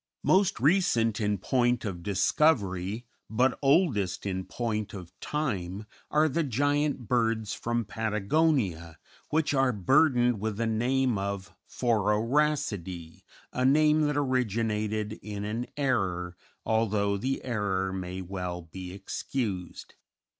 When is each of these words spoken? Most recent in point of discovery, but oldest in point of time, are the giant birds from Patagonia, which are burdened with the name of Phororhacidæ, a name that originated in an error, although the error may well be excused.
Most 0.23 0.59
recent 0.59 1.19
in 1.21 1.37
point 1.37 1.85
of 1.85 2.01
discovery, 2.01 3.05
but 3.29 3.59
oldest 3.61 4.25
in 4.25 4.45
point 4.45 4.95
of 4.95 5.13
time, 5.19 5.85
are 6.09 6.27
the 6.27 6.41
giant 6.41 7.07
birds 7.07 7.53
from 7.53 7.85
Patagonia, 7.85 8.97
which 9.29 9.53
are 9.53 9.71
burdened 9.71 10.39
with 10.39 10.57
the 10.57 10.65
name 10.65 11.19
of 11.19 11.53
Phororhacidæ, 11.69 13.21
a 13.53 13.63
name 13.63 14.01
that 14.07 14.17
originated 14.17 15.19
in 15.21 15.45
an 15.45 15.67
error, 15.77 16.35
although 16.65 17.15
the 17.15 17.43
error 17.45 17.93
may 17.93 18.23
well 18.23 18.63
be 18.63 18.91
excused. 18.93 19.93